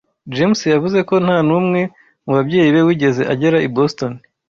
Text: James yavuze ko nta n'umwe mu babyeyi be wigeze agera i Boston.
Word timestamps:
James 0.33 0.59
yavuze 0.73 0.99
ko 1.09 1.15
nta 1.25 1.37
n'umwe 1.47 1.81
mu 2.25 2.31
babyeyi 2.37 2.69
be 2.75 2.81
wigeze 2.87 3.21
agera 3.33 3.57
i 3.67 3.69
Boston. 3.75 4.13